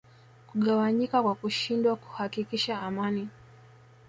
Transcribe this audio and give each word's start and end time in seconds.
kugawanyika 0.49 1.17
kwa 1.23 1.35
kushindwa 1.35 1.95
kuhakikisha 1.95 2.79
amani 2.81 3.29